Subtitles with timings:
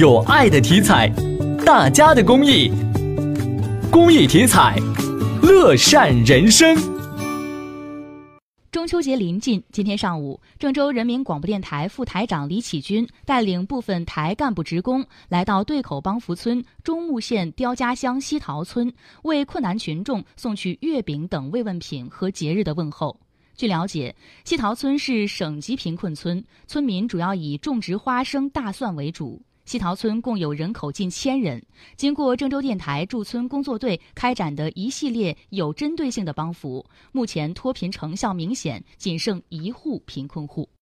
[0.00, 1.10] 有爱的体彩，
[1.62, 2.70] 大家的公益，
[3.92, 4.74] 公益体彩，
[5.42, 6.74] 乐善人生。
[8.72, 18.90] 中秋节临近，今天上午，郑州人民广播电台副台长李启军带领部分台干部职工来到对口帮扶村中牟县刁家乡西陶村，
[19.24, 23.14] 为困难群众送去月饼等慰问品和节日的问候。
[23.54, 29.42] 据了解，西陶村是省级贫困村，村民主要以种植花生、大蒜为主。
[29.70, 31.62] 西陶村共有人口近千人，
[31.94, 40.68] 经过郑州电台驻村工作队开展的一系列有针对性的帮扶，目前脱贫成效明显，仅剩一户贫困户。